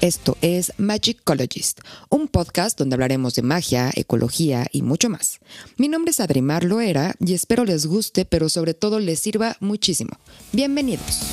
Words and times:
Esto 0.00 0.36
es 0.42 0.72
Magicologist, 0.78 1.80
un 2.08 2.28
podcast 2.28 2.78
donde 2.78 2.94
hablaremos 2.94 3.34
de 3.34 3.42
magia, 3.42 3.90
ecología 3.96 4.64
y 4.70 4.82
mucho 4.82 5.10
más. 5.10 5.40
Mi 5.76 5.88
nombre 5.88 6.12
es 6.12 6.20
Adrimar 6.20 6.62
Loera 6.62 7.16
y 7.18 7.34
espero 7.34 7.64
les 7.64 7.84
guste, 7.84 8.24
pero 8.24 8.48
sobre 8.48 8.74
todo 8.74 9.00
les 9.00 9.18
sirva 9.18 9.56
muchísimo. 9.58 10.12
Bienvenidos. 10.52 11.32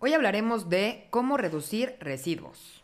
Hoy 0.00 0.14
hablaremos 0.14 0.68
de 0.68 1.06
cómo 1.10 1.36
reducir 1.36 1.94
residuos. 2.00 2.77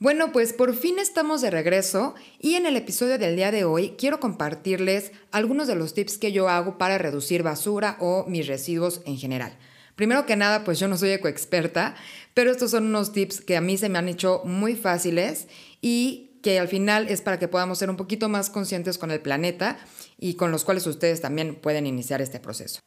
Bueno, 0.00 0.30
pues 0.30 0.52
por 0.52 0.76
fin 0.76 1.00
estamos 1.00 1.40
de 1.40 1.50
regreso 1.50 2.14
y 2.38 2.54
en 2.54 2.66
el 2.66 2.76
episodio 2.76 3.18
del 3.18 3.34
día 3.34 3.50
de 3.50 3.64
hoy 3.64 3.96
quiero 3.98 4.20
compartirles 4.20 5.10
algunos 5.32 5.66
de 5.66 5.74
los 5.74 5.92
tips 5.92 6.18
que 6.18 6.30
yo 6.30 6.48
hago 6.48 6.78
para 6.78 6.98
reducir 6.98 7.42
basura 7.42 7.96
o 7.98 8.24
mis 8.28 8.46
residuos 8.46 9.02
en 9.06 9.16
general. 9.16 9.58
Primero 9.96 10.24
que 10.24 10.36
nada, 10.36 10.62
pues 10.62 10.78
yo 10.78 10.86
no 10.86 10.96
soy 10.96 11.10
ecoexperta, 11.10 11.96
pero 12.32 12.52
estos 12.52 12.70
son 12.70 12.86
unos 12.86 13.12
tips 13.12 13.40
que 13.40 13.56
a 13.56 13.60
mí 13.60 13.76
se 13.76 13.88
me 13.88 13.98
han 13.98 14.08
hecho 14.08 14.42
muy 14.44 14.76
fáciles 14.76 15.48
y 15.80 16.38
que 16.44 16.60
al 16.60 16.68
final 16.68 17.08
es 17.08 17.20
para 17.20 17.40
que 17.40 17.48
podamos 17.48 17.78
ser 17.78 17.90
un 17.90 17.96
poquito 17.96 18.28
más 18.28 18.50
conscientes 18.50 18.98
con 18.98 19.10
el 19.10 19.20
planeta 19.20 19.80
y 20.16 20.34
con 20.34 20.52
los 20.52 20.64
cuales 20.64 20.86
ustedes 20.86 21.20
también 21.20 21.56
pueden 21.56 21.86
iniciar 21.86 22.22
este 22.22 22.38
proceso. 22.38 22.78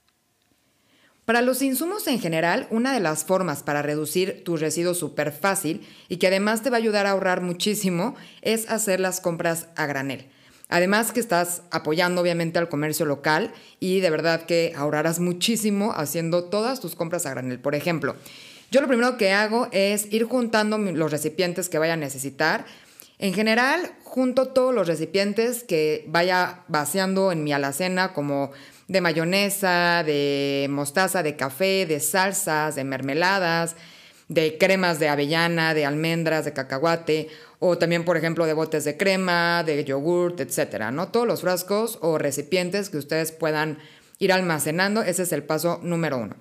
Para 1.31 1.43
los 1.43 1.61
insumos 1.61 2.07
en 2.07 2.19
general, 2.19 2.67
una 2.71 2.93
de 2.93 2.99
las 2.99 3.23
formas 3.23 3.63
para 3.63 3.81
reducir 3.81 4.43
tus 4.43 4.59
residuos 4.59 4.97
súper 4.99 5.31
fácil 5.31 5.87
y 6.09 6.17
que 6.17 6.27
además 6.27 6.61
te 6.61 6.69
va 6.69 6.75
a 6.75 6.79
ayudar 6.79 7.05
a 7.05 7.11
ahorrar 7.11 7.39
muchísimo 7.39 8.15
es 8.41 8.69
hacer 8.69 8.99
las 8.99 9.21
compras 9.21 9.67
a 9.77 9.85
granel. 9.85 10.25
Además 10.67 11.13
que 11.13 11.21
estás 11.21 11.61
apoyando 11.71 12.19
obviamente 12.19 12.59
al 12.59 12.67
comercio 12.67 13.05
local 13.05 13.53
y 13.79 14.01
de 14.01 14.09
verdad 14.09 14.41
que 14.41 14.73
ahorrarás 14.75 15.21
muchísimo 15.21 15.93
haciendo 15.95 16.43
todas 16.49 16.81
tus 16.81 16.95
compras 16.95 17.25
a 17.25 17.29
granel. 17.29 17.61
Por 17.61 17.75
ejemplo, 17.75 18.17
yo 18.69 18.81
lo 18.81 18.89
primero 18.89 19.15
que 19.15 19.31
hago 19.31 19.69
es 19.71 20.11
ir 20.11 20.25
juntando 20.25 20.77
los 20.77 21.11
recipientes 21.11 21.69
que 21.69 21.79
vaya 21.79 21.93
a 21.93 21.95
necesitar. 21.95 22.65
En 23.19 23.33
general, 23.33 23.93
junto 24.03 24.49
todos 24.49 24.75
los 24.75 24.85
recipientes 24.85 25.63
que 25.63 26.03
vaya 26.09 26.65
vaciando 26.67 27.31
en 27.31 27.45
mi 27.45 27.53
alacena 27.53 28.11
como 28.11 28.51
de 28.87 29.01
mayonesa, 29.01 30.03
de 30.03 30.67
mostaza, 30.69 31.23
de 31.23 31.35
café, 31.35 31.85
de 31.85 31.99
salsas, 31.99 32.75
de 32.75 32.83
mermeladas, 32.83 33.75
de 34.27 34.57
cremas 34.57 34.99
de 34.99 35.09
avellana, 35.09 35.73
de 35.73 35.85
almendras, 35.85 36.45
de 36.45 36.53
cacahuate, 36.53 37.29
o 37.59 37.77
también, 37.77 38.05
por 38.05 38.17
ejemplo, 38.17 38.45
de 38.45 38.53
botes 38.53 38.83
de 38.85 38.97
crema, 38.97 39.63
de 39.63 39.83
yogurt, 39.83 40.39
etcétera, 40.39 40.89
¿no? 40.89 41.09
Todos 41.09 41.27
los 41.27 41.41
frascos 41.41 41.99
o 42.01 42.17
recipientes 42.17 42.89
que 42.89 42.97
ustedes 42.97 43.31
puedan 43.31 43.77
ir 44.19 44.31
almacenando, 44.31 45.01
ese 45.01 45.23
es 45.23 45.31
el 45.31 45.43
paso 45.43 45.79
número 45.83 46.17
uno. 46.17 46.35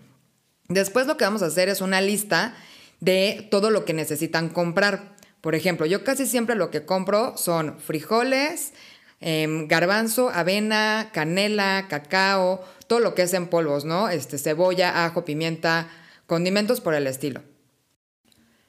Después 0.69 1.07
lo 1.07 1.17
que 1.17 1.25
vamos 1.25 1.43
a 1.43 1.47
hacer 1.47 1.69
es 1.69 1.81
una 1.81 2.01
lista 2.01 2.55
de 3.01 3.49
todo 3.51 3.71
lo 3.71 3.85
que 3.85 3.93
necesitan 3.93 4.49
comprar. 4.49 5.17
Por 5.41 5.55
ejemplo, 5.55 5.85
yo 5.85 6.05
casi 6.05 6.27
siempre 6.27 6.55
lo 6.55 6.71
que 6.71 6.85
compro 6.85 7.37
son 7.37 7.81
frijoles, 7.81 8.73
Em, 9.21 9.69
garbanzo, 9.69 10.31
avena, 10.31 11.11
canela, 11.13 11.87
cacao, 11.89 12.65
todo 12.87 13.01
lo 13.01 13.15
que 13.15 13.23
es 13.23 13.35
en 13.35 13.49
polvos, 13.49 13.85
¿no? 13.85 14.09
Este, 14.09 14.39
cebolla, 14.39 15.05
ajo, 15.05 15.27
pimienta, 15.27 15.89
condimentos 16.27 16.81
por 16.81 16.95
el 16.95 17.07
estilo. 17.07 17.43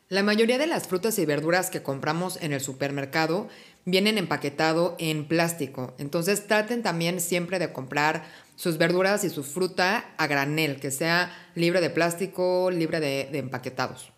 La 0.09 0.23
mayoría 0.23 0.57
de 0.57 0.67
las 0.67 0.88
frutas 0.88 1.17
y 1.19 1.25
verduras 1.25 1.69
que 1.69 1.81
compramos 1.81 2.38
en 2.41 2.52
el 2.52 2.59
supermercado 2.59 3.47
vienen 3.85 4.17
empaquetado 4.17 4.97
en 4.99 5.25
plástico. 5.25 5.95
Entonces 5.97 6.47
traten 6.47 6.83
también 6.83 7.22
siempre 7.22 7.57
de 7.57 7.72
comprar 7.72 8.25
sus 8.57 8.77
verduras 8.77 9.23
y 9.23 9.29
su 9.29 9.44
fruta 9.45 10.13
a 10.17 10.28
granel, 10.28 10.81
que 10.81 10.91
sea 10.91 11.31
libre 11.56 11.79
de 11.79 11.90
plástico, 11.90 12.69
libre 12.72 13.00
de 13.00 13.38
empaquetados. 13.38 14.10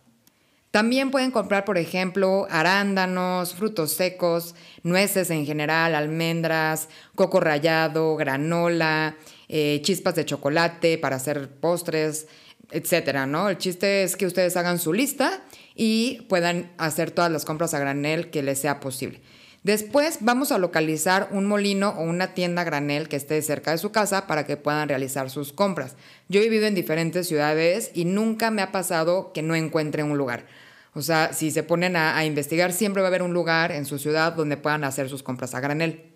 También 0.74 1.12
pueden 1.12 1.30
comprar, 1.30 1.66
por 1.66 1.78
ejemplo, 1.78 2.48
arándanos, 2.50 3.54
frutos 3.54 3.92
secos, 3.92 4.56
nueces 4.82 5.30
en 5.30 5.46
general, 5.46 5.94
almendras, 5.94 6.90
coco 7.14 7.40
rallado, 7.40 8.16
granola, 8.16 9.16
eh, 9.50 9.82
chispas 9.84 10.16
de 10.16 10.26
chocolate 10.26 10.98
para 10.98 11.18
hacer 11.18 11.48
postres, 11.60 12.26
etcétera, 12.72 13.28
¿no? 13.28 13.50
El 13.50 13.60
chiste 13.60 14.02
es 14.02 14.16
que 14.16 14.26
ustedes 14.26 14.58
hagan 14.58 14.80
su 14.80 14.94
lista 14.94 15.44
y 15.76 16.22
puedan 16.28 16.72
hacer 16.80 17.12
todas 17.12 17.32
las 17.32 17.46
compras 17.46 17.76
a 17.76 17.80
granel 17.80 18.32
que 18.32 18.42
les 18.42 18.58
sea 18.58 18.80
posible. 18.80 19.22
Después 19.64 20.18
vamos 20.20 20.52
a 20.52 20.58
localizar 20.58 21.30
un 21.32 21.46
molino 21.46 21.92
o 21.98 22.04
una 22.04 22.34
tienda 22.34 22.66
granel 22.66 23.08
que 23.08 23.16
esté 23.16 23.42
cerca 23.42 23.72
de 23.72 23.78
su 23.78 23.94
casa 23.94 24.28
para 24.28 24.46
que 24.46 24.58
puedan 24.58 24.90
realizar 24.90 25.30
sus 25.30 25.54
compras. 25.54 25.96
Yo 26.28 26.42
he 26.42 26.44
vivido 26.44 26.66
en 26.66 26.76
diferentes 26.76 27.30
ciudades 27.30 27.90
y 27.94 28.04
nunca 28.04 28.52
me 28.52 28.62
ha 28.62 28.74
pasado 28.74 29.32
que 29.32 29.42
no 29.42 29.56
encuentre 29.56 30.04
un 30.04 30.18
lugar. 30.18 30.46
O 30.94 31.02
sea, 31.02 31.32
si 31.32 31.50
se 31.50 31.64
ponen 31.64 31.96
a, 31.96 32.24
investigar, 32.26 32.74
siempre 32.74 33.02
va 33.02 33.08
a 33.08 33.10
haber 33.10 33.24
un 33.24 33.34
lugar 33.34 33.72
en 33.72 33.86
su 33.86 34.00
ciudad 34.00 34.34
donde 34.34 34.58
puedan 34.58 34.84
hacer 34.84 35.08
sus 35.08 35.24
compras 35.24 35.56
a 35.56 35.62
granel. 35.62 36.12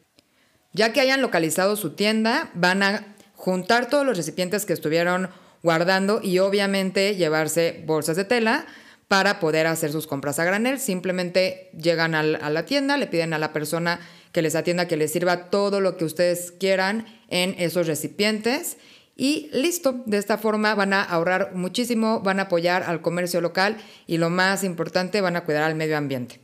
Ya 0.74 0.92
que 0.92 1.00
hayan 1.00 1.22
localizado 1.22 1.78
su 1.78 1.96
tienda, 1.96 2.52
van 2.54 2.84
a 2.84 3.16
juntar 3.34 3.90
todos 3.90 4.06
los 4.06 4.18
recipientes 4.18 4.66
que 4.66 4.74
estuvieron 4.74 5.30
guardando 5.64 6.20
y 6.22 6.40
obviamente 6.40 7.16
llevarse 7.16 7.82
bolsas 7.88 8.18
de 8.18 8.26
tela 8.26 8.66
para 9.08 9.40
poder 9.40 9.68
hacer 9.68 9.92
sus 9.92 10.08
compras 10.08 10.40
a 10.40 10.46
granel. 10.46 10.80
Simplemente 10.80 11.70
llegan 11.78 12.16
a 12.16 12.24
la 12.24 12.66
tienda, 12.66 12.98
le 12.98 13.08
piden 13.08 13.34
a 13.34 13.40
la 13.40 13.54
persona 13.54 14.00
que 14.32 14.42
les 14.42 14.56
atienda 14.56 14.88
que 14.88 14.98
les 14.98 15.12
sirva 15.12 15.50
todo 15.50 15.82
lo 15.82 15.98
que 15.98 16.06
ustedes 16.06 16.52
quieran 16.52 17.06
en 17.30 17.56
esos 17.58 17.88
recipientes 17.88 18.78
y 19.18 19.50
listo, 19.52 20.04
de 20.06 20.20
esta 20.20 20.38
forma 20.38 20.76
van 20.76 20.94
a 20.94 21.02
ahorrar 21.02 21.56
muchísimo, 21.56 22.20
van 22.20 22.40
a 22.40 22.44
apoyar 22.44 22.84
al 22.84 23.02
comercio 23.02 23.42
local 23.42 23.78
y 24.06 24.18
lo 24.18 24.30
más 24.30 24.64
importante, 24.64 25.22
van 25.22 25.36
a 25.36 25.44
cuidar 25.44 25.64
al 25.64 25.74
medio 25.74 25.98
ambiente. 25.98 26.40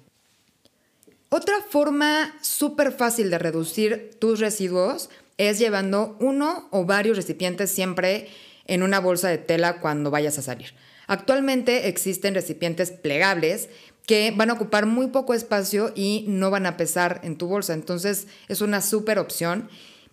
Otra 1.29 1.55
forma 1.69 2.33
súper 2.41 2.91
fácil 2.91 3.29
de 3.29 3.37
reducir 3.37 4.11
tus 4.19 4.39
residuos 4.39 5.11
es 5.37 5.59
llevando 5.59 6.17
uno 6.19 6.67
o 6.71 6.85
varios 6.85 7.15
recipientes 7.15 7.69
siempre 7.69 8.27
en 8.65 8.81
una 8.81 8.99
bolsa 8.99 9.29
de 9.29 9.37
tela 9.37 9.79
cuando 9.79 10.09
vayas 10.09 10.39
a 10.39 10.41
salir. 10.41 10.73
Actualmente 11.07 11.87
existen 11.87 12.33
recipientes 12.33 12.91
plegables 12.91 13.69
que 14.05 14.33
van 14.35 14.49
a 14.49 14.53
ocupar 14.53 14.85
muy 14.85 15.07
poco 15.07 15.33
espacio 15.33 15.91
y 15.95 16.25
no 16.27 16.51
van 16.51 16.65
a 16.65 16.77
pesar 16.77 17.21
en 17.23 17.37
tu 17.37 17.47
bolsa. 17.47 17.73
Entonces 17.73 18.27
es 18.47 18.61
una 18.61 18.81
súper 18.81 19.19
opción. 19.19 19.69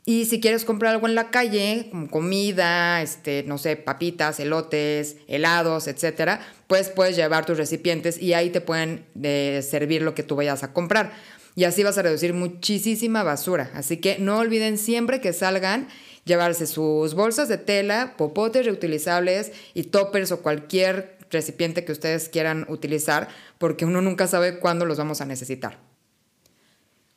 Y 0.06 0.24
si 0.24 0.40
quieres 0.40 0.64
comprar 0.64 0.94
algo 0.94 1.06
en 1.06 1.14
la 1.14 1.30
calle, 1.30 1.88
como 1.90 2.08
comida, 2.08 3.02
este, 3.02 3.44
no 3.46 3.58
sé, 3.58 3.76
papitas, 3.76 4.40
elotes, 4.40 5.16
helados, 5.28 5.88
etcétera, 5.88 6.40
pues 6.68 6.88
puedes 6.88 7.16
llevar 7.16 7.44
tus 7.44 7.58
recipientes 7.58 8.20
y 8.20 8.32
ahí 8.32 8.50
te 8.50 8.62
pueden 8.62 9.04
eh, 9.22 9.60
servir 9.68 10.02
lo 10.02 10.14
que 10.14 10.22
tú 10.22 10.36
vayas 10.36 10.62
a 10.62 10.72
comprar. 10.72 11.12
Y 11.54 11.64
así 11.64 11.82
vas 11.82 11.98
a 11.98 12.02
reducir 12.02 12.32
muchísima 12.32 13.22
basura. 13.22 13.70
Así 13.74 13.98
que 13.98 14.18
no 14.18 14.38
olviden 14.38 14.78
siempre 14.78 15.20
que 15.20 15.32
salgan 15.32 15.88
llevarse 16.30 16.66
sus 16.66 17.14
bolsas 17.14 17.48
de 17.48 17.58
tela, 17.58 18.14
popotes 18.16 18.64
reutilizables 18.64 19.52
y 19.74 19.82
toppers 19.82 20.30
o 20.30 20.40
cualquier 20.40 21.18
recipiente 21.30 21.84
que 21.84 21.92
ustedes 21.92 22.28
quieran 22.28 22.66
utilizar, 22.68 23.28
porque 23.58 23.84
uno 23.84 24.00
nunca 24.00 24.28
sabe 24.28 24.60
cuándo 24.60 24.86
los 24.86 24.96
vamos 24.96 25.20
a 25.20 25.26
necesitar. 25.26 25.78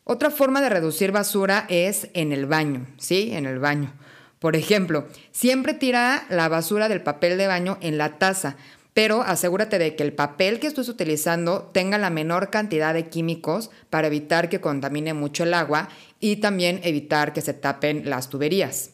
Otra 0.03 0.31
forma 0.31 0.62
de 0.62 0.69
reducir 0.69 1.12
basura 1.12 1.66
es 1.69 2.09
en 2.13 2.34
el 2.34 2.47
baño, 2.47 2.88
¿sí? 2.97 3.31
En 3.34 3.46
el 3.46 3.59
baño. 3.59 3.94
Por 4.40 4.56
ejemplo, 4.56 5.07
siempre 5.31 5.74
tira 5.74 6.25
la 6.30 6.50
basura 6.50 6.90
del 6.90 7.01
papel 7.01 7.38
de 7.38 7.47
baño 7.47 7.78
en 7.81 7.97
la 7.97 8.18
taza, 8.18 8.57
pero 8.94 9.22
asegúrate 9.22 9.80
de 9.80 9.95
que 9.95 10.03
el 10.03 10.13
papel 10.13 10.59
que 10.59 10.68
estés 10.68 10.90
utilizando 10.90 11.69
tenga 11.74 11.97
la 11.97 12.09
menor 12.09 12.50
cantidad 12.50 12.94
de 12.94 13.07
químicos 13.09 13.69
para 13.89 14.07
evitar 14.07 14.50
que 14.50 14.59
contamine 14.59 15.13
mucho 15.13 15.44
el 15.44 15.54
agua 15.54 15.89
y 16.19 16.38
también 16.38 16.81
evitar 16.83 17.33
que 17.33 17.42
se 17.42 17.54
tapen 17.54 18.09
las 18.09 18.30
tuberías. 18.30 18.93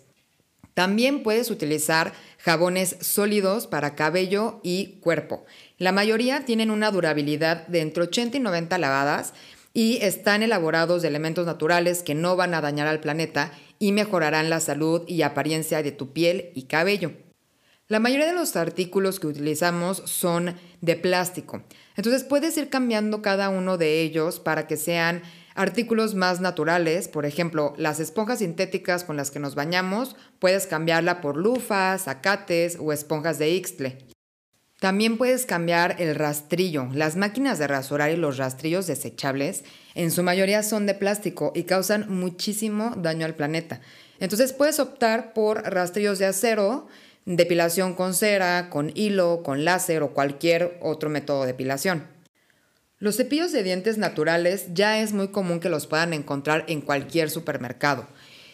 También 0.80 1.24
puedes 1.24 1.52
utilizar 1.52 2.14
jabones 2.38 2.96
sólidos 3.02 3.68
para 3.68 3.96
cabello 3.96 4.62
y 4.64 5.02
cuerpo. 5.02 5.44
La 5.78 5.92
mayoría 5.92 6.46
tienen 6.46 6.72
una 6.72 6.90
durabilidad 6.90 7.68
de 7.68 7.82
entre 7.82 8.04
80 8.04 8.38
y 8.38 8.40
90 8.40 8.78
lavadas 8.78 9.34
y 9.74 9.98
están 10.02 10.42
elaborados 10.42 11.02
de 11.02 11.10
elementos 11.10 11.46
naturales 11.46 12.02
que 12.02 12.16
no 12.16 12.38
van 12.38 12.54
a 12.54 12.62
dañar 12.62 12.88
al 12.88 13.02
planeta 13.02 13.52
y 13.78 13.92
mejorarán 13.92 14.50
la 14.50 14.62
salud 14.62 15.04
y 15.06 15.22
apariencia 15.24 15.84
de 15.84 15.92
tu 15.92 16.14
piel 16.14 16.52
y 16.56 16.64
cabello. 16.68 17.12
La 17.90 18.00
mayoría 18.00 18.28
de 18.28 18.34
los 18.34 18.56
artículos 18.56 19.20
que 19.20 19.28
utilizamos 19.28 20.02
son 20.06 20.56
de 20.80 20.96
plástico, 20.96 21.62
entonces 21.98 22.24
puedes 22.24 22.56
ir 22.56 22.70
cambiando 22.70 23.22
cada 23.22 23.50
uno 23.50 23.78
de 23.78 24.00
ellos 24.00 24.40
para 24.40 24.66
que 24.66 24.78
sean 24.78 25.24
artículos 25.56 26.16
más 26.16 26.42
naturales, 26.42 27.08
por 27.08 27.26
ejemplo, 27.26 27.74
las 27.78 28.00
esponjas 28.00 28.40
sintéticas 28.40 29.04
con 29.04 29.18
las 29.18 29.32
que 29.32 29.40
nos 29.40 29.56
bañamos, 29.56 30.16
puedes 30.40 30.68
cambiarla 30.68 31.22
por 31.22 31.38
lufas, 31.38 32.08
acates 32.08 32.78
o 32.80 32.94
esponjas 32.94 33.40
de 33.40 33.50
Ixtle. 33.52 33.98
También 34.80 35.18
puedes 35.18 35.46
cambiar 35.46 35.98
el 36.00 36.16
rastrillo. 36.16 36.88
Las 36.94 37.18
máquinas 37.18 37.60
de 37.60 37.68
rasurar 37.68 38.12
y 38.12 38.16
los 38.16 38.38
rastrillos 38.38 38.88
desechables 38.88 39.66
en 39.94 40.10
su 40.10 40.24
mayoría 40.24 40.64
son 40.64 40.86
de 40.86 40.94
plástico 40.94 41.52
y 41.54 41.64
causan 41.64 42.06
muchísimo 42.10 42.94
daño 42.96 43.26
al 43.26 43.36
planeta. 43.36 43.82
Entonces 44.22 44.54
puedes 44.54 44.80
optar 44.80 45.34
por 45.34 45.64
rastrillos 45.64 46.18
de 46.18 46.28
acero, 46.28 46.88
depilación 47.26 47.94
con 47.94 48.14
cera, 48.14 48.70
con 48.70 48.92
hilo, 48.96 49.44
con 49.44 49.66
láser 49.66 50.02
o 50.02 50.14
cualquier 50.14 50.78
otro 50.82 51.10
método 51.10 51.42
de 51.42 51.48
depilación. 51.48 52.19
Los 53.00 53.16
cepillos 53.16 53.54
de 53.54 53.64
dientes 53.64 53.98
naturales 53.98 54.68
ya 54.74 55.00
es 55.00 55.14
muy 55.14 55.30
común 55.30 55.62
que 55.62 55.70
los 55.70 55.88
puedan 55.88 56.12
encontrar 56.12 56.66
en 56.68 56.82
cualquier 56.82 57.30
supermercado. 57.30 58.08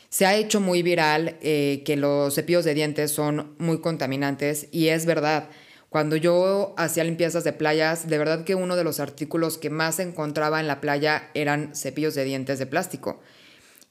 Se 0.10 0.28
ha 0.28 0.36
hecho 0.36 0.62
muy 0.62 0.84
viral 0.84 1.38
eh, 1.42 1.82
que 1.84 1.98
los 1.98 2.36
cepillos 2.36 2.64
de 2.64 2.76
dientes 2.76 3.10
son 3.10 3.56
muy 3.58 3.82
contaminantes 3.82 4.68
y 4.72 4.90
es 4.90 5.08
verdad. 5.08 5.50
Cuando 5.90 6.16
yo 6.16 6.76
hacía 6.78 7.04
limpiezas 7.04 7.44
de 7.44 7.54
playas, 7.54 8.08
de 8.08 8.20
verdad 8.20 8.44
que 8.44 8.54
uno 8.54 8.76
de 8.76 8.84
los 8.84 9.00
artículos 9.00 9.58
que 9.58 9.72
más 9.72 10.00
encontraba 10.00 10.60
en 10.60 10.68
la 10.68 10.80
playa 10.80 11.32
eran 11.34 11.76
cepillos 11.76 12.14
de 12.14 12.26
dientes 12.26 12.60
de 12.60 12.68
plástico. 12.68 13.22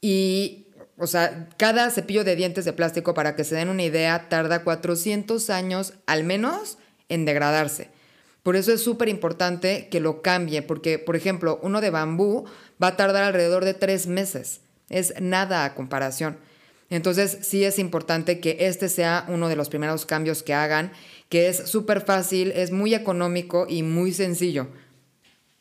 Y, 0.01 0.69
o 0.99 1.09
sea, 1.09 1.49
cada 1.57 1.91
cepillo 1.91 2.23
de 2.23 2.37
dientes 2.37 2.65
de 2.65 2.73
plástico, 2.73 3.13
para 3.13 3.35
que 3.35 3.43
se 3.43 3.57
den 3.57 3.71
una 3.71 3.83
idea, 3.83 4.29
tarda 4.29 4.63
400 4.63 5.51
años 5.51 5.95
al 6.07 6.23
menos 6.23 6.79
en 7.09 7.25
degradarse. 7.25 7.94
Por 8.45 8.57
eso 8.57 8.73
es 8.73 8.85
súper 8.85 9.09
importante 9.09 9.89
que 9.91 10.01
lo 10.01 10.23
cambie, 10.23 10.63
porque, 10.63 11.01
por 11.01 11.17
ejemplo, 11.17 11.59
uno 11.63 11.81
de 11.81 11.91
bambú 11.91 12.45
va 12.81 12.89
a 12.89 12.97
tardar 12.97 13.25
alrededor 13.25 13.65
de 13.65 13.73
tres 13.75 14.07
meses. 14.07 14.61
Es 14.91 15.15
nada 15.19 15.65
a 15.65 15.75
comparación. 15.75 16.37
Entonces, 16.91 17.39
sí 17.41 17.65
es 17.65 17.79
importante 17.79 18.41
que 18.41 18.59
este 18.61 18.91
sea 18.91 19.25
uno 19.29 19.49
de 19.49 19.57
los 19.57 19.71
primeros 19.71 20.05
cambios 20.05 20.43
que 20.43 20.53
hagan 20.55 20.93
que 21.31 21.49
es 21.49 21.69
súper 21.71 22.03
fácil, 22.03 22.53
es 22.53 22.71
muy 22.71 22.95
económico 22.95 23.67
y 23.69 23.83
muy 23.83 24.13
sencillo. 24.13 24.69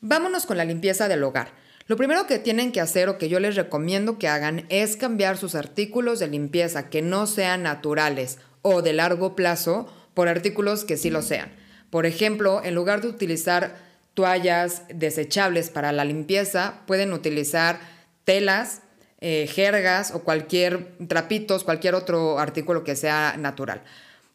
Vámonos 0.01 0.45
con 0.45 0.57
la 0.57 0.65
limpieza 0.65 1.07
del 1.07 1.23
hogar. 1.23 1.53
Lo 1.87 1.95
primero 1.95 2.27
que 2.27 2.37
tienen 2.37 2.73
que 2.73 2.81
hacer 2.81 3.07
o 3.07 3.17
que 3.17 3.29
yo 3.29 3.39
les 3.39 3.55
recomiendo 3.55 4.19
que 4.19 4.27
hagan 4.27 4.65
es 4.67 4.97
cambiar 4.97 5.37
sus 5.37 5.55
artículos 5.55 6.19
de 6.19 6.27
limpieza 6.27 6.89
que 6.89 7.01
no 7.01 7.27
sean 7.27 7.63
naturales 7.63 8.39
o 8.61 8.81
de 8.81 8.91
largo 8.91 9.37
plazo 9.37 9.87
por 10.13 10.27
artículos 10.27 10.83
que 10.83 10.97
sí 10.97 11.09
lo 11.09 11.21
sean. 11.21 11.62
Por 11.93 12.07
ejemplo, 12.07 12.63
en 12.63 12.73
lugar 12.73 13.01
de 13.01 13.07
utilizar 13.07 13.75
toallas 14.15 14.81
desechables 14.91 15.69
para 15.69 15.91
la 15.91 16.03
limpieza, 16.03 16.79
pueden 16.87 17.13
utilizar 17.13 17.79
telas, 18.25 18.81
eh, 19.21 19.45
jergas 19.45 20.09
o 20.09 20.23
cualquier 20.23 20.87
trapitos, 21.07 21.63
cualquier 21.63 21.93
otro 21.93 22.39
artículo 22.39 22.83
que 22.83 22.95
sea 22.95 23.35
natural. 23.37 23.83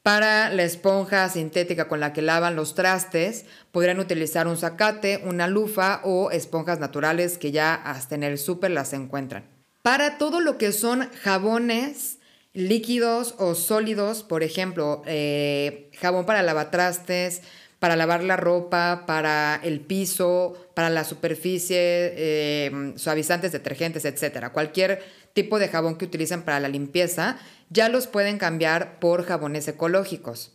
Para 0.04 0.50
la 0.50 0.62
esponja 0.62 1.28
sintética 1.30 1.88
con 1.88 1.98
la 1.98 2.12
que 2.12 2.22
lavan 2.22 2.54
los 2.54 2.76
trastes, 2.76 3.44
podrían 3.72 3.98
utilizar 3.98 4.46
un 4.46 4.56
zacate, 4.56 5.22
una 5.24 5.48
lufa 5.48 6.00
o 6.04 6.30
esponjas 6.30 6.78
naturales 6.78 7.38
que 7.38 7.50
ya 7.50 7.74
hasta 7.74 8.14
en 8.14 8.22
el 8.22 8.38
súper 8.38 8.70
las 8.70 8.92
encuentran. 8.92 9.42
Para 9.82 10.16
todo 10.16 10.38
lo 10.38 10.58
que 10.58 10.70
son 10.70 11.10
jabones 11.24 12.17
líquidos 12.58 13.36
o 13.38 13.54
sólidos, 13.54 14.24
por 14.24 14.42
ejemplo, 14.42 15.02
eh, 15.06 15.90
jabón 16.00 16.26
para 16.26 16.42
lavatrastes, 16.42 17.42
para 17.78 17.94
lavar 17.94 18.24
la 18.24 18.36
ropa, 18.36 19.04
para 19.06 19.60
el 19.62 19.80
piso, 19.80 20.56
para 20.74 20.90
la 20.90 21.04
superficie, 21.04 21.78
eh, 21.78 22.92
suavizantes, 22.96 23.52
detergentes, 23.52 24.04
etc. 24.04 24.50
Cualquier 24.52 25.04
tipo 25.34 25.60
de 25.60 25.68
jabón 25.68 25.96
que 25.96 26.06
utilicen 26.06 26.42
para 26.42 26.58
la 26.58 26.68
limpieza, 26.68 27.38
ya 27.70 27.88
los 27.88 28.08
pueden 28.08 28.38
cambiar 28.38 28.98
por 28.98 29.24
jabones 29.24 29.68
ecológicos. 29.68 30.52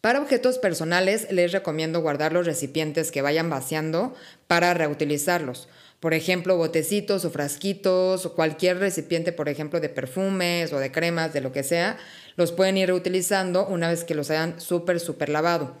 Para 0.00 0.20
objetos 0.20 0.58
personales 0.58 1.30
les 1.30 1.52
recomiendo 1.52 2.00
guardar 2.00 2.32
los 2.32 2.46
recipientes 2.46 3.12
que 3.12 3.20
vayan 3.20 3.50
vaciando 3.50 4.14
para 4.46 4.72
reutilizarlos. 4.72 5.68
Por 6.02 6.14
ejemplo, 6.14 6.56
botecitos 6.56 7.24
o 7.24 7.30
frasquitos 7.30 8.26
o 8.26 8.34
cualquier 8.34 8.78
recipiente, 8.78 9.30
por 9.30 9.48
ejemplo, 9.48 9.78
de 9.78 9.88
perfumes 9.88 10.72
o 10.72 10.80
de 10.80 10.90
cremas, 10.90 11.32
de 11.32 11.40
lo 11.40 11.52
que 11.52 11.62
sea, 11.62 11.96
los 12.34 12.50
pueden 12.50 12.76
ir 12.76 12.88
reutilizando 12.88 13.68
una 13.68 13.88
vez 13.88 14.02
que 14.02 14.16
los 14.16 14.28
hayan 14.28 14.60
súper, 14.60 14.98
súper 14.98 15.28
lavado. 15.28 15.76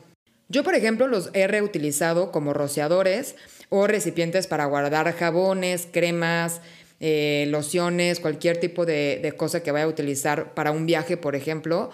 Yo, 0.48 0.62
por 0.62 0.76
ejemplo, 0.76 1.08
los 1.08 1.30
he 1.32 1.48
reutilizado 1.48 2.30
como 2.30 2.54
rociadores 2.54 3.34
o 3.68 3.88
recipientes 3.88 4.46
para 4.46 4.66
guardar 4.66 5.12
jabones, 5.12 5.88
cremas, 5.90 6.60
eh, 7.00 7.46
lociones, 7.48 8.20
cualquier 8.20 8.58
tipo 8.58 8.86
de, 8.86 9.18
de 9.20 9.32
cosa 9.32 9.64
que 9.64 9.72
vaya 9.72 9.86
a 9.86 9.88
utilizar 9.88 10.54
para 10.54 10.70
un 10.70 10.86
viaje, 10.86 11.16
por 11.16 11.34
ejemplo. 11.34 11.90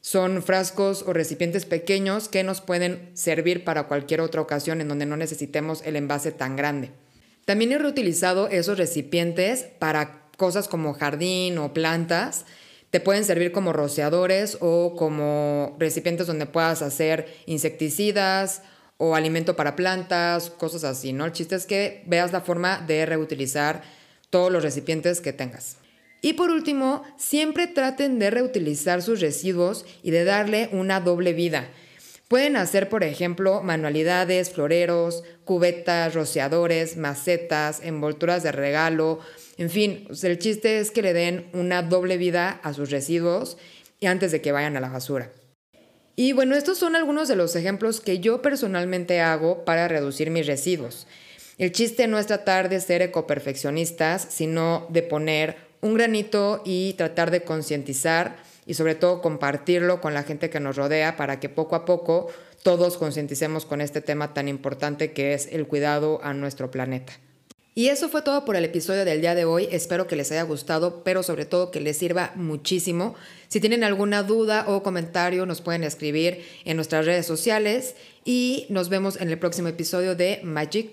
Son 0.00 0.42
frascos 0.42 1.04
o 1.06 1.12
recipientes 1.12 1.64
pequeños 1.64 2.28
que 2.28 2.42
nos 2.42 2.60
pueden 2.60 3.08
servir 3.14 3.62
para 3.62 3.84
cualquier 3.84 4.20
otra 4.20 4.40
ocasión 4.40 4.80
en 4.80 4.88
donde 4.88 5.06
no 5.06 5.16
necesitemos 5.16 5.80
el 5.86 5.94
envase 5.94 6.32
tan 6.32 6.56
grande. 6.56 6.90
También 7.48 7.72
he 7.72 7.78
reutilizado 7.78 8.48
esos 8.48 8.76
recipientes 8.76 9.64
para 9.78 10.28
cosas 10.36 10.68
como 10.68 10.92
jardín 10.92 11.56
o 11.56 11.72
plantas. 11.72 12.44
Te 12.90 13.00
pueden 13.00 13.24
servir 13.24 13.52
como 13.52 13.72
rociadores 13.72 14.58
o 14.60 14.94
como 14.94 15.74
recipientes 15.78 16.26
donde 16.26 16.44
puedas 16.44 16.82
hacer 16.82 17.26
insecticidas 17.46 18.60
o 18.98 19.14
alimento 19.14 19.56
para 19.56 19.76
plantas, 19.76 20.50
cosas 20.50 20.84
así, 20.84 21.14
¿no? 21.14 21.24
El 21.24 21.32
chiste 21.32 21.54
es 21.54 21.64
que 21.64 22.02
veas 22.04 22.32
la 22.32 22.42
forma 22.42 22.84
de 22.86 23.06
reutilizar 23.06 23.80
todos 24.28 24.52
los 24.52 24.62
recipientes 24.62 25.22
que 25.22 25.32
tengas. 25.32 25.78
Y 26.20 26.34
por 26.34 26.50
último, 26.50 27.02
siempre 27.16 27.66
traten 27.66 28.18
de 28.18 28.28
reutilizar 28.28 29.00
sus 29.00 29.22
residuos 29.22 29.86
y 30.02 30.10
de 30.10 30.24
darle 30.24 30.68
una 30.72 31.00
doble 31.00 31.32
vida. 31.32 31.70
Pueden 32.28 32.56
hacer, 32.56 32.88
por 32.88 33.04
ejemplo, 33.04 33.62
manualidades, 33.62 34.50
floreros, 34.50 35.24
cubetas, 35.44 36.14
rociadores, 36.14 36.96
macetas, 36.98 37.80
envolturas 37.82 38.42
de 38.42 38.52
regalo, 38.52 39.20
en 39.58 39.70
fin, 39.70 40.06
el 40.22 40.38
chiste 40.38 40.78
es 40.78 40.92
que 40.92 41.02
le 41.02 41.12
den 41.12 41.50
una 41.52 41.82
doble 41.82 42.16
vida 42.16 42.60
a 42.62 42.72
sus 42.72 42.90
residuos 42.90 43.58
y 43.98 44.06
antes 44.06 44.30
de 44.30 44.40
que 44.40 44.52
vayan 44.52 44.76
a 44.76 44.80
la 44.80 44.88
basura. 44.88 45.32
Y 46.14 46.32
bueno, 46.32 46.54
estos 46.54 46.78
son 46.78 46.94
algunos 46.94 47.26
de 47.26 47.34
los 47.34 47.56
ejemplos 47.56 48.00
que 48.00 48.20
yo 48.20 48.40
personalmente 48.40 49.20
hago 49.20 49.64
para 49.64 49.88
reducir 49.88 50.30
mis 50.30 50.46
residuos. 50.46 51.08
El 51.58 51.72
chiste 51.72 52.06
no 52.06 52.20
es 52.20 52.28
tratar 52.28 52.68
de 52.68 52.80
ser 52.80 53.02
ecoperfeccionistas, 53.02 54.28
sino 54.30 54.86
de 54.90 55.02
poner 55.02 55.56
un 55.80 55.94
granito 55.94 56.62
y 56.64 56.92
tratar 56.92 57.32
de 57.32 57.42
concientizar 57.42 58.36
y 58.68 58.74
sobre 58.74 58.94
todo 58.94 59.20
compartirlo 59.20 60.00
con 60.00 60.14
la 60.14 60.22
gente 60.22 60.50
que 60.50 60.60
nos 60.60 60.76
rodea 60.76 61.16
para 61.16 61.40
que 61.40 61.48
poco 61.48 61.74
a 61.74 61.84
poco 61.84 62.28
todos 62.62 62.98
concienticemos 62.98 63.64
con 63.64 63.80
este 63.80 64.00
tema 64.00 64.34
tan 64.34 64.46
importante 64.46 65.12
que 65.12 65.32
es 65.32 65.48
el 65.50 65.66
cuidado 65.66 66.20
a 66.22 66.34
nuestro 66.34 66.70
planeta. 66.70 67.14
Y 67.74 67.88
eso 67.88 68.08
fue 68.08 68.22
todo 68.22 68.44
por 68.44 68.56
el 68.56 68.64
episodio 68.64 69.04
del 69.04 69.20
día 69.20 69.36
de 69.36 69.44
hoy. 69.44 69.68
Espero 69.70 70.08
que 70.08 70.16
les 70.16 70.32
haya 70.32 70.42
gustado, 70.42 71.04
pero 71.04 71.22
sobre 71.22 71.44
todo 71.44 71.70
que 71.70 71.80
les 71.80 71.96
sirva 71.96 72.32
muchísimo. 72.34 73.14
Si 73.46 73.60
tienen 73.60 73.84
alguna 73.84 74.24
duda 74.24 74.64
o 74.66 74.82
comentario, 74.82 75.46
nos 75.46 75.60
pueden 75.60 75.84
escribir 75.84 76.44
en 76.64 76.76
nuestras 76.76 77.06
redes 77.06 77.24
sociales 77.24 77.94
y 78.24 78.66
nos 78.68 78.88
vemos 78.88 79.20
en 79.20 79.30
el 79.30 79.38
próximo 79.38 79.68
episodio 79.68 80.16
de 80.16 80.40
Magic 80.42 80.92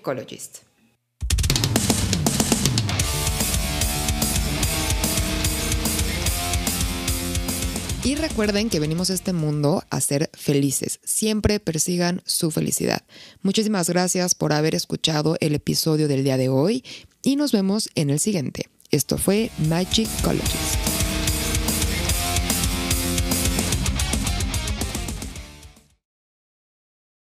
Y 8.06 8.14
recuerden 8.14 8.70
que 8.70 8.78
venimos 8.78 9.10
a 9.10 9.14
este 9.14 9.32
mundo 9.32 9.82
a 9.90 10.00
ser 10.00 10.30
felices. 10.32 11.00
Siempre 11.02 11.58
persigan 11.58 12.22
su 12.24 12.52
felicidad. 12.52 13.02
Muchísimas 13.42 13.90
gracias 13.90 14.36
por 14.36 14.52
haber 14.52 14.76
escuchado 14.76 15.36
el 15.40 15.56
episodio 15.56 16.06
del 16.06 16.22
día 16.22 16.36
de 16.36 16.48
hoy 16.48 16.84
y 17.24 17.34
nos 17.34 17.50
vemos 17.50 17.90
en 17.96 18.10
el 18.10 18.20
siguiente. 18.20 18.68
Esto 18.92 19.18
fue 19.18 19.50
Magic 19.68 20.08
Cologist. 20.22 20.95